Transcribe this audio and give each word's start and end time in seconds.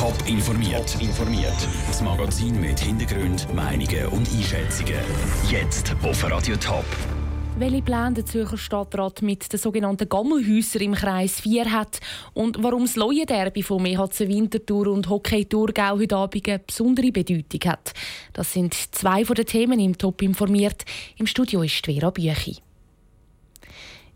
Top 0.00 0.16
informiert. 0.26 0.96
informiert. 0.98 1.68
Das 1.86 2.00
Magazin 2.00 2.58
mit 2.58 2.80
Hintergrund, 2.80 3.46
Meinungen 3.52 4.06
und 4.06 4.26
Einschätzungen. 4.32 4.94
Jetzt 5.50 5.94
auf 6.02 6.24
Radio 6.24 6.56
Top. 6.56 6.86
Welche 7.58 7.82
Pläne 7.82 8.14
der 8.14 8.24
Zürcher 8.24 8.56
Stadtrat 8.56 9.20
mit 9.20 9.52
den 9.52 9.60
sogenannten 9.60 10.08
Gammelhäusern 10.08 10.80
im 10.80 10.94
Kreis 10.94 11.40
4 11.42 11.70
hat 11.70 12.00
und 12.32 12.62
warum 12.62 12.86
das 12.86 12.96
Leuen-Derby 12.96 13.62
von 13.62 13.84
EHC 13.84 14.20
Winterthur 14.20 14.86
und 14.86 15.10
Hockey 15.10 15.44
Thurgau 15.44 15.98
heute 15.98 16.16
Abend 16.16 16.48
eine 16.48 16.60
besondere 16.60 17.12
Bedeutung 17.12 17.70
hat. 17.70 17.92
Das 18.32 18.54
sind 18.54 18.72
zwei 18.72 19.26
von 19.26 19.36
den 19.36 19.44
Themen 19.44 19.78
im 19.80 19.98
Top 19.98 20.22
informiert. 20.22 20.86
Im 21.18 21.26
Studio 21.26 21.60
ist 21.62 21.84
Vera 21.84 22.08
Büchi. 22.08 22.62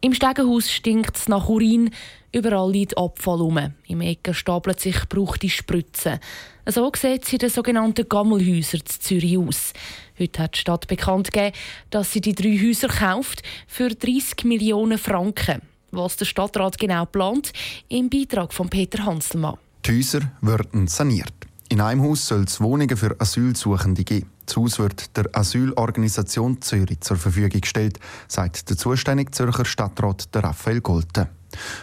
Im 0.04 0.12
Stegenhaus 0.12 0.70
stinkt 0.70 1.16
es 1.16 1.28
nach 1.28 1.48
Urin, 1.48 1.88
überall 2.30 2.70
liegt 2.70 2.98
Abfall 2.98 3.40
rum. 3.40 3.72
Im 3.86 4.02
Ecken 4.02 4.34
stapeln 4.34 4.76
sich 4.76 5.00
gebrauchte 5.00 5.48
Spritzen. 5.48 6.18
So 6.66 6.92
sieht 6.94 7.22
es 7.22 7.32
in 7.32 7.38
den 7.38 7.48
sogenannten 7.48 8.06
Gammelhäusern 8.06 8.80
in 8.80 8.86
Zürich 8.86 9.38
aus. 9.38 9.72
Heute 10.18 10.42
hat 10.42 10.56
die 10.56 10.58
Stadt 10.58 10.88
bekannt 10.88 11.32
gegeben, 11.32 11.56
dass 11.88 12.12
sie 12.12 12.20
die 12.20 12.34
drei 12.34 12.58
Häuser 12.58 12.88
kauft 12.88 13.42
für 13.66 13.88
30 13.88 14.44
Millionen 14.44 14.98
Franken. 14.98 15.62
Was 15.90 16.18
der 16.18 16.26
Stadtrat 16.26 16.76
genau 16.76 17.06
plant, 17.06 17.54
im 17.88 18.10
Beitrag 18.10 18.52
von 18.52 18.68
Peter 18.68 19.06
Hanselmann. 19.06 19.56
Die 19.86 19.96
Häuser 19.96 20.20
werden 20.42 20.86
saniert. 20.86 21.32
In 21.74 21.80
einem 21.80 22.02
Haus 22.04 22.28
soll 22.28 22.44
es 22.44 22.60
Wohnungen 22.60 22.96
für 22.96 23.20
Asylsuchende 23.20 24.04
geben. 24.04 24.30
Das 24.46 24.56
Haus 24.56 24.78
wird 24.78 25.16
der 25.16 25.28
Asylorganisation 25.32 26.62
Zürich 26.62 27.00
zur 27.00 27.16
Verfügung 27.16 27.60
gestellt, 27.60 27.98
sagt 28.28 28.70
der 28.70 28.76
zuständige 28.76 29.32
Zürcher 29.32 29.64
Stadtrat 29.64 30.28
Raphael 30.32 30.80
Golte. 30.80 31.30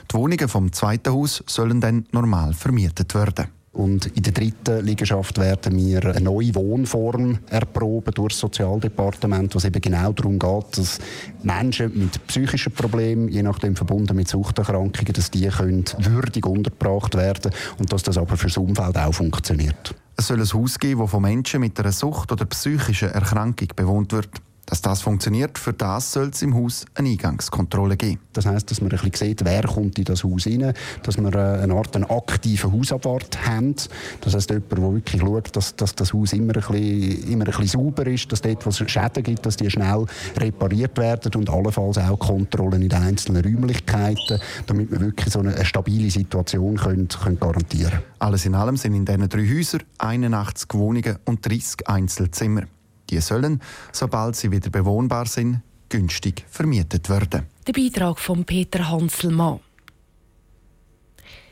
Die 0.10 0.16
Wohnungen 0.16 0.48
vom 0.48 0.72
zweiten 0.72 1.12
Haus 1.12 1.44
sollen 1.46 1.82
dann 1.82 2.06
normal 2.14 2.54
vermietet 2.54 3.14
werden. 3.16 3.50
Und 3.74 4.08
in 4.18 4.24
der 4.24 4.34
dritten 4.34 4.84
Liegenschaft 4.86 5.38
werden 5.38 5.78
wir 5.78 6.04
eine 6.04 6.20
neue 6.20 6.54
Wohnform 6.56 7.40
erproben 7.50 8.14
durch 8.14 8.34
das 8.34 8.40
Sozialdepartement, 8.40 9.56
was 9.56 9.64
eben 9.64 9.80
genau 9.80 10.12
darum 10.12 10.38
geht, 10.38 10.78
dass 10.78 11.00
Menschen 11.42 11.98
mit 11.98 12.28
psychischen 12.28 12.74
Problemen, 12.74 13.30
je 13.30 13.44
nachdem 13.44 13.78
verbunden 13.78 14.18
mit 14.18 14.28
Suchterkrankungen, 14.28 15.14
dass 15.14 15.32
die 15.32 15.48
können 15.48 15.86
würdig 16.00 16.46
untergebracht 16.46 17.16
werden 17.16 17.52
und 17.80 17.94
dass 17.94 18.04
das 18.04 18.18
aber 18.18 18.36
fürs 18.36 18.58
Umfeld 18.58 18.98
auch 18.98 19.14
funktioniert. 19.14 19.96
Es 20.18 20.28
soll 20.28 20.42
ein 20.42 20.54
Haus 20.54 20.78
geben, 20.78 21.00
das 21.00 21.10
von 21.10 21.22
Menschen 21.22 21.62
mit 21.62 21.80
einer 21.80 21.94
Sucht 21.94 22.32
oder 22.34 22.44
psychischen 22.46 23.10
Erkrankung 23.10 23.70
bewohnt 23.74 24.12
wird. 24.12 24.30
Dass 24.66 24.82
das 24.82 25.02
funktioniert, 25.02 25.58
für 25.58 25.74
das 25.74 26.14
soll 26.14 26.30
es 26.30 26.42
im 26.42 26.56
Haus 26.56 26.86
eine 26.96 27.10
Eingangskontrolle 27.10 27.98
geben. 27.98 28.20
Das 28.34 28.46
heißt, 28.46 28.70
dass 28.72 28.80
man 28.80 28.92
ein 28.92 28.98
bisschen 28.98 29.30
sieht, 29.30 29.44
wer 29.44 29.64
kommt 29.64 29.98
in 29.98 30.06
das 30.06 30.24
Haus 30.24 30.46
rein, 30.48 30.74
dass 31.04 31.18
wir 31.18 31.34
äh, 31.34 31.64
eine 31.64 31.74
Art 31.74 31.96
einen 31.96 32.06
aktiven 32.06 32.72
Hausabwart 32.72 33.46
haben. 33.46 33.76
Das 34.22 34.34
heißt, 34.34 34.50
jemand, 34.50 34.72
der 34.72 34.94
wirklich 34.94 35.22
schaut, 35.22 35.56
dass, 35.56 35.76
dass 35.76 35.96
das 35.96 36.14
Haus 36.14 36.34
immer 36.34 36.56
ein, 36.56 36.62
bisschen, 36.62 37.32
immer 37.32 37.46
ein 37.46 37.52
bisschen 37.52 37.68
sauber 37.68 38.08
ist, 38.08 38.32
dass 38.32 38.42
dort, 38.42 38.66
wo 38.66 38.70
es 38.70 38.78
Schäden 38.78 39.24
gibt, 39.24 39.46
dass 39.46 39.58
die 39.58 39.70
schnell 39.70 40.06
repariert 40.38 40.98
werden 40.98 41.34
und 41.36 41.50
allenfalls 41.50 41.98
auch 41.98 42.20
Kontrollen 42.20 42.82
in 42.82 42.90
den 42.90 43.02
einzelnen 43.02 43.44
Räumlichkeiten, 43.44 44.40
damit 44.68 44.92
wir 44.92 45.02
wirklich 45.02 45.34
so 45.34 45.40
eine, 45.40 45.56
eine 45.56 45.66
stabile 45.66 46.10
Situation 46.10 46.78
können, 46.78 47.08
können 47.08 47.40
garantieren 47.40 47.92
können. 47.92 48.04
Alles 48.20 48.46
in 48.46 48.56
allem 48.56 48.78
sind 48.78 48.94
in 48.94 49.06
diesen 49.06 49.28
drei 49.28 49.48
Häusern 49.48 49.84
81 49.98 50.70
Wohnungen 50.74 51.18
und 51.26 51.46
30 51.46 51.88
Einzelzimmer. 51.88 52.64
Die 53.12 53.20
sollen, 53.20 53.62
sobald 53.92 54.36
sie 54.36 54.52
wieder 54.52 54.70
bewohnbar 54.70 55.28
sind, 55.28 55.62
günstig 55.90 56.46
vermietet 56.50 57.10
werden. 57.10 57.46
Der 57.68 57.74
Beitrag 57.74 58.18
von 58.20 58.46
Peter 58.46 58.90
Hanselmann. 58.90 59.60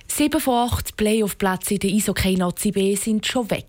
Sieben 0.07 0.39
von 0.39 0.69
acht 0.69 0.97
Playoff-Plätzen 0.97 1.75
in 1.75 1.79
der 1.79 1.91
Eishockey 1.91 2.35
Nazi 2.35 2.71
B 2.71 2.95
sind 2.95 3.25
schon 3.27 3.51
weg. 3.51 3.67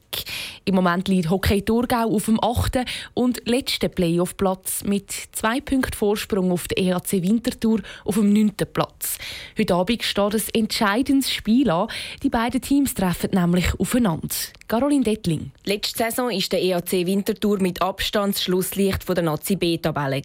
Im 0.64 0.74
Moment 0.74 1.08
liegt 1.08 1.30
Hockey 1.30 1.62
Thurgau 1.62 2.14
auf 2.14 2.26
dem 2.26 2.38
achten 2.42 2.84
und 3.14 3.40
letzten 3.48 3.90
Playoff-Platz 3.90 4.84
mit 4.84 5.10
zwei 5.32 5.60
Punkten 5.60 5.96
Vorsprung 5.96 6.52
auf 6.52 6.68
der 6.68 6.78
EHC 6.78 7.22
Winterthur 7.22 7.80
auf 8.04 8.14
dem 8.16 8.32
neunten 8.32 8.72
Platz. 8.72 9.18
Heute 9.58 9.74
Abend 9.74 10.02
steht 10.02 10.34
ein 10.34 10.42
entscheidendes 10.54 11.32
Spiel 11.32 11.70
an. 11.70 11.88
Die 12.22 12.28
beiden 12.28 12.60
Teams 12.60 12.94
treffen 12.94 13.30
nämlich 13.32 13.78
aufeinander. 13.78 14.28
Caroline 14.68 15.02
Dettling. 15.02 15.50
Letzte 15.64 16.04
Saison 16.04 16.30
war 16.30 16.38
der 16.52 16.62
EHC 16.62 17.06
Winterthur 17.06 17.60
mit 17.60 17.82
Abstand 17.82 18.36
das 18.36 18.44
Schlusslicht 18.44 19.08
der 19.08 19.24
Nazi 19.24 19.56
B-Tabelle. 19.56 20.22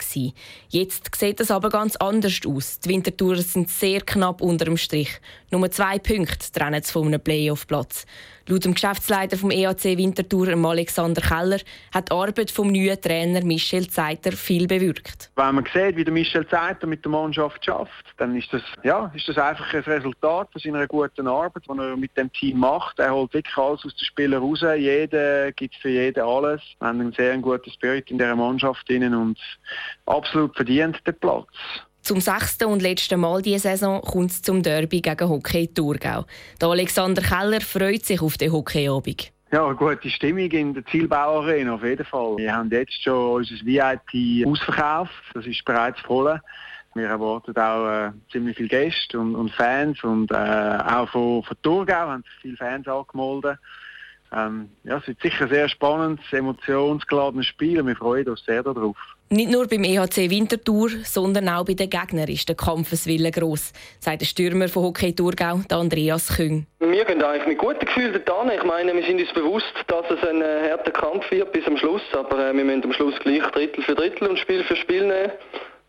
Jetzt 0.70 1.10
sieht 1.16 1.40
es 1.40 1.50
aber 1.50 1.70
ganz 1.70 1.96
anders 1.96 2.42
aus. 2.46 2.80
Die 2.82 2.90
Winterthurer 2.90 3.42
sind 3.42 3.72
sehr 3.72 4.02
knapp 4.02 4.42
unter 4.42 4.66
dem 4.66 4.78
Strich. 4.78 5.10
Nur 5.50 5.72
zwei 5.72 5.98
Punkte 5.98 6.52
trennen 6.52 6.84
sie 6.84 6.92
von 6.92 7.08
einem 7.08 7.22
Playoff-Platz. 7.22 8.06
Laut 8.48 8.64
dem 8.64 8.76
Geschäftsleiter 8.76 9.38
vom 9.38 9.50
EAC 9.76 9.98
Winterthur, 9.98 10.48
Alexander 10.66 11.22
Keller, 11.22 11.60
hat 11.94 12.10
die 12.10 12.14
Arbeit 12.14 12.52
vom 12.52 12.72
neuen 12.72 13.00
Trainer 13.00 13.44
Michel 13.44 13.88
Zeiter 13.90 14.32
viel 14.32 14.68
bewirkt. 14.68 15.32
Wenn 15.36 15.56
man 15.56 15.66
sieht, 15.74 15.96
wie 15.96 16.04
der 16.04 16.14
Michel 16.14 16.48
Zeiter 16.48 16.88
mit 16.88 17.04
der 17.04 17.12
Mannschaft 17.12 17.64
schafft, 17.66 18.06
dann 18.18 18.36
ist 18.36 18.52
das, 18.52 18.62
ja, 18.84 19.12
ist 19.16 19.28
das 19.28 19.38
einfach 19.38 19.74
ein 19.74 19.82
Resultat 19.82 20.52
von 20.52 20.62
seiner 20.62 20.88
guten 20.88 21.28
Arbeit, 21.28 21.64
die 21.68 21.78
er 21.78 21.98
mit 21.98 22.16
dem 22.18 22.32
Team 22.34 22.60
macht. 22.60 23.00
Er 23.00 23.14
holt 23.14 23.34
wirklich 23.34 23.58
alles 23.58 23.86
aus 23.86 23.96
den 23.96 24.06
Spielern 24.06 24.42
raus. 24.42 24.62
Jeder 24.62 25.52
gibt 25.52 25.76
für 25.76 25.90
jeden 25.90 26.24
alles. 26.24 26.62
Wir 26.80 26.88
haben 26.88 27.02
einen 27.02 27.14
sehr 27.14 27.38
guten 27.38 27.72
Spirit 27.72 28.10
in 28.10 28.18
dieser 28.18 28.36
Mannschaft 28.36 28.90
und 28.90 29.38
absolut 30.06 30.56
verdient 30.56 31.00
den 31.06 31.16
Platz. 31.20 31.48
Zum 32.02 32.22
sechsten 32.22 32.66
und 32.66 32.84
letzten 32.84 33.20
Mal 33.20 33.42
diese 33.42 33.70
Saison 33.70 34.00
kommt 34.00 34.30
es 34.30 34.42
zum 34.44 34.62
Derby 34.62 35.02
gegen 35.02 35.28
Hockey 35.28 35.68
Thurgau. 35.68 36.26
Der 36.62 36.70
Alexander 36.70 37.24
Keller 37.24 37.62
freut 37.62 38.06
sich 38.06 38.22
auf 38.22 38.38
den 38.38 38.52
Hockeyabend. 38.52 39.35
Ja, 39.52 39.72
gute 39.74 40.10
Stimmung 40.10 40.50
in 40.52 40.74
der 40.74 40.86
Zielbauarena 40.86 41.76
auf 41.76 41.84
jeden 41.84 42.06
Fall. 42.06 42.38
Wir 42.38 42.56
haben 42.56 42.70
jetzt 42.72 43.02
schon 43.04 43.36
unser 43.36 43.56
VIP 43.64 44.46
ausverkauft. 44.48 45.14
Das 45.34 45.46
ist 45.46 45.64
bereits 45.64 46.00
voll. 46.02 46.40
Wir 46.96 47.08
erwarten 47.08 47.56
auch 47.58 47.88
äh, 47.88 48.12
ziemlich 48.32 48.58
viele 48.58 48.70
Gäste 48.70 49.20
und, 49.20 49.36
und 49.36 49.52
Fans 49.52 50.02
und 50.04 50.32
äh, 50.32 50.36
auch 50.36 51.10
von, 51.10 51.44
von 51.44 51.58
Thurgau 51.62 51.94
haben 51.94 52.24
sich 52.24 52.32
viele 52.42 52.58
Fans 52.58 52.88
angemeldet. 52.88 53.60
Ähm, 54.36 54.70
ja, 54.84 54.98
es 54.98 55.08
wird 55.08 55.22
sicher 55.22 55.46
ein 55.46 55.50
sehr 55.50 55.70
spannendes, 55.70 56.26
emotionsgeladenes 56.32 57.46
Spiel 57.46 57.80
und 57.80 57.88
wir 57.88 57.96
freuen 57.96 58.28
uns 58.28 58.44
sehr 58.44 58.64
darauf. 58.64 58.98
Nicht 59.30 59.50
nur 59.50 59.66
beim 59.68 59.84
EHC 59.84 60.30
Winterthur, 60.30 60.90
sondern 61.04 61.50
auch 61.50 61.66
bei 61.66 61.74
den 61.74 61.90
Gegnern 61.90 62.28
ist 62.28 62.48
der 62.48 62.56
Kampfeswille 62.56 63.32
gross, 63.32 63.74
sagt 64.00 64.22
der 64.22 64.26
Stürmer 64.26 64.68
von 64.68 64.84
Hockey 64.84 65.16
Thurgau, 65.16 65.62
Andreas 65.72 66.36
Küng. 66.36 66.68
Wir 66.80 67.06
gehen 67.06 67.24
eigentlich 67.24 67.48
mit 67.48 67.58
gutem 67.58 67.88
Gefühl 67.88 68.12
dorthin. 68.12 68.52
Ich 68.56 68.64
meine, 68.64 68.94
wir 68.94 69.04
sind 69.04 69.20
uns 69.20 69.34
bewusst, 69.34 69.74
dass 69.88 70.06
es 70.12 70.28
ein 70.28 70.42
äh, 70.42 70.70
harter 70.70 70.92
Kampf 70.92 71.32
wird 71.32 71.52
bis 71.54 71.66
am 71.66 71.78
Schluss, 71.78 72.04
aber 72.14 72.50
äh, 72.50 72.54
wir 72.54 72.66
müssen 72.66 72.84
am 72.84 72.94
Schluss 72.94 73.16
gleich 73.22 73.42
Drittel 73.52 73.84
für 73.84 73.96
Drittel 73.96 74.28
und 74.28 74.38
Spiel 74.38 74.64
für 74.64 74.76
Spiel 74.76 75.08
nehmen 75.08 75.32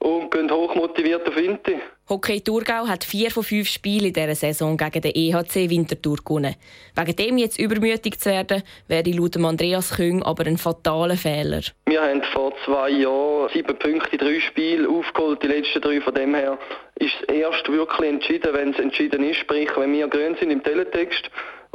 und 0.06 0.30
gehen 0.30 0.48
hochmotiviert 0.48 1.26
auf 1.28 1.36
Inti. 1.36 1.80
Hockey 2.08 2.40
Thurgau 2.40 2.86
hat 2.86 3.02
vier 3.02 3.32
von 3.32 3.42
fünf 3.42 3.68
Spielen 3.68 4.06
in 4.06 4.12
dieser 4.12 4.36
Saison 4.36 4.76
gegen 4.76 5.00
den 5.00 5.12
EHC 5.12 5.68
Winterthur 5.68 6.18
gewonnen. 6.24 6.54
Wegen 6.94 7.16
dem 7.16 7.38
jetzt 7.38 7.58
übermütig 7.58 8.20
zu 8.20 8.30
werden, 8.30 8.62
wäre 8.86 9.10
laut 9.10 9.36
Andreas 9.36 9.96
Küng 9.96 10.22
aber 10.22 10.46
ein 10.46 10.58
fataler 10.58 11.16
Fehler. 11.16 11.62
Wir 11.86 12.02
haben 12.02 12.22
vor 12.32 12.52
zwei 12.64 12.90
Jahren 12.90 13.48
sieben 13.52 13.76
Punkte 13.76 14.12
in 14.12 14.18
drei 14.18 14.38
Spielen 14.38 14.86
aufgeholt, 14.86 15.42
die 15.42 15.48
letzten 15.48 15.80
drei. 15.80 16.00
Von 16.00 16.14
dem 16.14 16.36
her 16.36 16.56
ist 17.00 17.14
es 17.26 17.34
erst 17.34 17.68
wirklich 17.68 18.08
entschieden, 18.08 18.54
wenn 18.54 18.70
es 18.70 18.78
entschieden 18.78 19.24
ist, 19.24 19.38
sprich 19.38 19.70
wenn 19.76 19.92
wir 19.92 20.06
grün 20.06 20.36
sind 20.38 20.52
im 20.52 20.62
Teletext. 20.62 21.28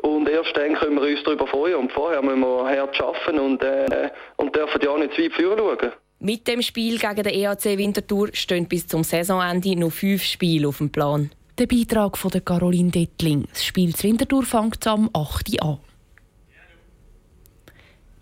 Und 0.03 0.29
erst 0.29 0.55
dann 0.55 0.75
können 0.75 0.95
wir 0.95 1.09
uns 1.09 1.21
darüber 1.25 1.47
freuen. 1.47 1.75
Und 1.75 1.91
vorher 1.91 2.21
müssen 2.21 2.39
wir 2.39 2.65
hart 2.65 3.01
arbeiten 3.01 3.39
und, 3.39 3.61
äh, 3.61 4.09
und 4.37 4.55
dürfen 4.55 4.81
ja 4.81 4.97
nicht 4.97 5.15
zu 5.15 5.21
weit 5.21 5.33
führen 5.33 5.57
schauen. 5.57 5.91
Mit 6.23 6.47
dem 6.47 6.61
Spiel 6.61 6.99
gegen 6.99 7.23
den 7.23 7.33
EAC 7.33 7.79
Winterthur 7.79 8.29
stehen 8.33 8.67
bis 8.67 8.85
zum 8.85 9.03
Saisonende 9.03 9.75
noch 9.75 9.91
fünf 9.91 10.21
Spiele 10.21 10.67
auf 10.67 10.77
dem 10.77 10.91
Plan. 10.91 11.31
Der 11.57 11.65
Beitrag 11.65 12.15
von 12.15 12.29
Caroline 12.45 12.91
Dettling. 12.91 13.47
Das 13.51 13.65
Spiel 13.65 13.95
zu 13.95 14.03
Winterthur 14.03 14.43
fängt 14.43 14.85
am 14.85 15.09
8. 15.13 15.59
an. 15.63 15.79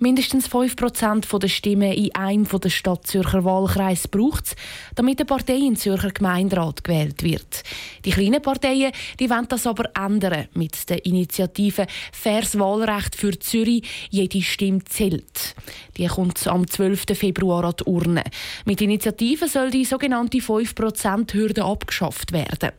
Mindestens 0.02 0.50
5% 0.50 1.40
der 1.40 1.48
Stimmen 1.50 1.92
in 1.92 2.16
einem 2.16 2.48
der 2.48 2.70
Stadt 2.70 3.06
Zürcher 3.06 3.44
Wahlkreis 3.44 4.08
braucht 4.08 4.46
es, 4.46 4.56
damit 4.96 5.20
eine 5.20 5.26
Partei 5.26 5.58
in 5.58 5.76
Zürcher 5.76 6.12
Gemeinderat 6.12 6.86
gewählt 6.86 7.22
wird. 7.22 7.64
Die 8.06 8.12
kleinen 8.12 8.42
Parteien 8.42 8.94
die 9.20 9.30
wollen 9.30 9.50
das 9.50 9.68
aber 9.68 9.90
ändern 9.98 10.48
mit 10.54 10.90
der 10.90 11.06
Initiative 11.06 11.86
Faires 12.14 12.58
Wahlrecht 12.58 13.18
für 13.18 13.38
Zürich. 13.38 13.84
Jede 14.10 14.42
Stimme 14.42 14.86
zählt. 14.86 15.54
Die 15.98 16.08
kommt 16.08 16.48
am 16.48 16.66
12. 16.66 17.04
Februar 17.14 17.66
an 17.66 17.74
die 17.78 17.84
Urne. 17.84 18.24
Mit 18.64 18.80
Initiative 18.80 19.50
soll 19.50 19.70
die 19.70 19.84
sogenannte 19.84 20.38
5%-Hürde 20.38 21.66
abgeschafft 21.66 22.32
werden. 22.32 22.72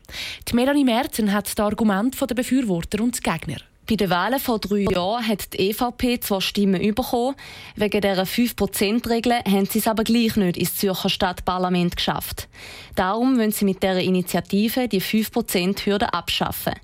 Die 0.49 0.55
Melanie 0.55 0.84
Merzen 0.84 1.34
hat 1.34 1.46
das 1.46 1.62
Argument 1.62 2.19
der 2.19 2.34
Befürworter 2.34 3.02
und 3.02 3.22
Gegner. 3.22 3.58
Bei 3.91 3.97
den 3.97 4.09
Wahlen 4.09 4.39
vor 4.39 4.61
drei 4.61 4.87
Jahren 4.89 5.27
hat 5.27 5.53
die 5.53 5.71
EVP 5.71 6.21
zwar 6.21 6.41
Stimmen 6.41 6.81
bekommen, 6.95 7.35
wegen 7.75 8.01
dieser 8.01 8.23
5%-Regel 8.23 9.33
haben 9.33 9.67
sie 9.67 9.81
es 9.81 9.89
aber 9.89 10.05
gleich 10.05 10.37
nicht 10.37 10.57
ins 10.57 10.77
Zürcher 10.77 11.09
Stadtparlament 11.09 11.97
geschafft. 11.97 12.49
Darum 12.95 13.37
wollen 13.37 13.51
sie 13.51 13.65
mit 13.65 13.83
dieser 13.83 14.01
Initiative 14.01 14.87
die 14.87 15.03
5%-Hürde 15.03 16.15
abschaffen. 16.15 16.75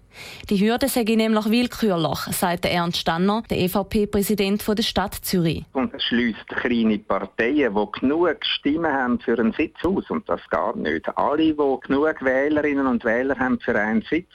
Die 0.51 0.61
Hürde 0.61 0.89
sei 0.89 1.03
nämlich 1.03 1.51
willkürlich, 1.51 2.19
sagt 2.31 2.65
Ernst 2.65 3.01
Stanner, 3.01 3.43
der 3.51 3.59
EVP-Präsident 3.59 4.67
der 4.67 4.83
Stadt 4.83 5.15
Zürich. 5.15 5.65
Und 5.73 5.95
es 5.95 6.03
schließt 6.05 6.49
kleine 6.49 6.99
Parteien, 6.99 7.75
die 7.75 8.01
genug 8.01 8.45
Stimmen 8.45 8.93
haben 8.93 9.21
für 9.21 9.39
einen 9.39 9.53
Sitz 9.53 9.77
aus. 9.85 10.09
Und 10.11 10.29
das 10.29 10.41
geht 10.51 10.77
nicht. 10.77 11.09
Alle, 11.17 11.43
die 11.43 11.55
genug 11.55 12.23
Wählerinnen 12.23 12.87
und 12.87 13.05
Wähler 13.05 13.39
haben 13.39 13.59
für 13.61 13.79
einen 13.79 14.03
Sitz, 14.03 14.33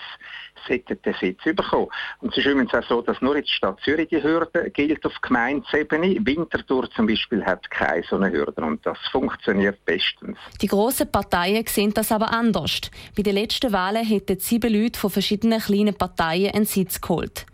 sollten 0.67 1.01
den 1.01 1.13
Sitz 1.19 1.43
bekommen. 1.43 1.87
Und 2.19 2.31
es 2.31 2.37
ist 2.37 2.45
übrigens 2.45 2.73
auch 2.73 2.83
so, 2.87 3.01
dass 3.01 3.21
nur 3.21 3.35
in 3.35 3.43
der 3.43 3.49
Stadt 3.49 3.79
Zürich 3.83 4.09
die 4.09 4.21
Hürde 4.21 4.69
gilt 4.71 5.05
auf 5.05 5.13
Gemeindesebene. 5.21 6.17
Winterthur 6.25 6.89
zum 6.91 7.07
Beispiel 7.07 7.43
hat 7.43 7.69
keine 7.71 8.03
so 8.03 8.15
eine 8.15 8.31
Hürde 8.31 8.61
und 8.61 8.85
das 8.85 8.97
funktioniert 9.11 9.83
bestens. 9.85 10.37
Die 10.61 10.67
grossen 10.67 11.11
Parteien 11.11 11.65
sehen 11.67 11.93
das 11.93 12.11
aber 12.11 12.31
anders. 12.31 12.81
Bei 13.15 13.23
den 13.23 13.35
letzten 13.35 13.71
Wahlen 13.71 14.05
hätten 14.05 14.39
sieben 14.39 14.73
Leute 14.73 14.99
von 14.99 15.09
verschiedenen 15.09 15.59
kleinen 15.71 15.95
Parteien 15.95 16.53
einen 16.53 16.65
Sitz 16.65 16.99
geholt. 16.99 17.45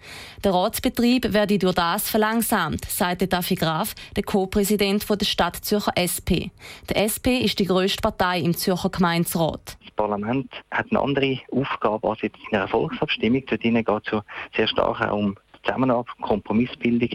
Der 0.44 0.54
Ratsbetrieb 0.54 1.34
werde 1.34 1.58
durch 1.58 1.76
das 1.76 2.10
verlangsamt, 2.10 2.86
sagte 2.86 3.28
Dafi 3.28 3.56
Graf, 3.56 3.96
der 4.16 4.24
Co-Präsident 4.24 5.06
der 5.10 5.26
Stadt 5.26 5.56
Zürcher 5.58 5.94
SP. 5.98 6.50
Der 6.90 7.04
SP 7.10 7.42
ist 7.42 7.60
die 7.60 7.66
grösste 7.66 8.02
Partei 8.02 8.40
im 8.42 8.56
Zürcher 8.56 8.90
Gemeinderat. 8.90 9.78
Das 9.84 9.92
Parlament 9.96 10.52
hat 10.72 10.88
eine 10.90 11.00
andere 11.00 11.40
Aufgabe 11.52 12.10
als 12.10 12.22
in 12.24 12.32
einer 12.52 12.68
Volksabstimmung. 12.68 13.44
Dort 13.48 13.62
geht 13.62 13.88
es 13.88 14.22
sehr 14.56 14.68
stark 14.68 15.02
auch 15.02 15.18
um 15.18 15.36
Zusammenarbeit, 15.68 16.16
Kompromissbildung, 16.22 17.10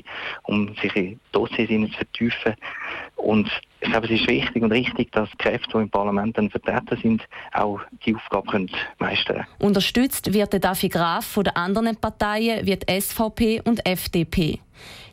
um 0.44 0.74
sich 0.80 0.94
in 0.94 1.20
Dossiers 1.32 1.68
zu 1.68 1.96
vertiefen. 1.96 2.54
Und 3.16 3.48
ich 3.80 3.90
glaube, 3.90 4.06
es 4.06 4.20
ist 4.20 4.28
wichtig 4.28 4.62
und 4.62 4.72
richtig, 4.72 5.10
dass 5.12 5.30
die 5.30 5.36
Kräfte, 5.38 5.70
die 5.74 5.78
im 5.78 5.90
Parlament 5.90 6.38
dann 6.38 6.50
vertreten 6.50 6.98
sind, 7.02 7.22
auch 7.52 7.80
die 8.04 8.14
Aufgabe 8.14 8.50
können 8.50 8.70
meistern 8.98 9.36
können. 9.36 9.46
Unterstützt 9.58 10.32
wird 10.32 10.52
der 10.52 10.60
Dafi 10.60 10.88
Graf 10.88 11.24
von 11.24 11.44
den 11.44 11.56
anderen 11.56 11.96
Parteien 11.96 12.66
wie 12.66 12.78
SVP 13.00 13.60
und 13.64 13.84
FDP. 13.86 14.60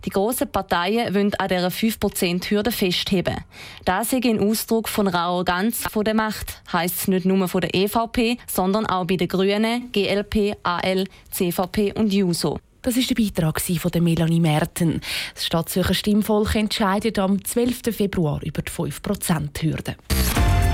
Die 0.05 0.09
grossen 0.09 0.51
Parteien 0.51 1.13
wollen 1.13 1.33
an 1.35 1.47
dieser 1.49 1.67
5%-Hürde 1.67 2.71
festheben. 2.71 3.43
Das 3.85 4.13
ist 4.13 4.25
ein 4.25 4.39
Ausdruck 4.39 4.87
von 4.87 5.07
einer 5.07 5.19
Arroganz 5.19 5.83
von 5.89 6.05
der 6.05 6.13
Macht, 6.13 6.61
heisst 6.71 7.01
es 7.01 7.07
nicht 7.07 7.25
nur 7.25 7.47
von 7.47 7.61
der 7.61 7.75
EVP, 7.75 8.37
sondern 8.47 8.85
auch 8.85 9.05
bei 9.05 9.17
den 9.17 9.27
Grünen, 9.27 9.91
GLP, 9.91 10.57
AL, 10.63 11.05
CVP 11.31 11.93
und 11.93 12.13
JUSO. 12.13 12.59
Das 12.81 12.95
ist 12.95 13.09
der 13.09 13.15
Beitrag 13.15 13.59
von 13.59 14.03
Melanie 14.03 14.39
Merten. 14.39 15.01
Das 15.33 15.45
Stadtzürcher 15.45 15.93
Stimmvolk 15.93 16.55
entscheidet 16.55 17.19
am 17.19 17.43
12. 17.43 17.95
Februar 17.95 18.41
über 18.43 18.61
die 18.61 18.71
5%-Hürde. 18.71 19.95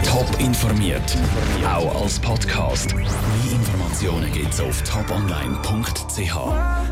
Top 0.03 0.39
informiert, 0.39 1.17
auch 1.67 2.03
als 2.03 2.19
Podcast. 2.19 2.95
Mehr 2.95 3.07
Informationen 3.51 4.31
gibt 4.31 4.53
es 4.53 4.61
auf 4.61 4.83
toponline.ch. 4.83 6.85